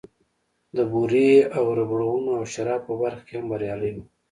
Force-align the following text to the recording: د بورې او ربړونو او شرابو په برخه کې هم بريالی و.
د 0.75 0.77
بورې 0.91 1.31
او 1.57 1.65
ربړونو 1.77 2.29
او 2.39 2.43
شرابو 2.53 2.85
په 2.87 2.93
برخه 3.01 3.21
کې 3.27 3.33
هم 3.37 3.45
بريالی 3.51 3.91
و. 3.93 3.97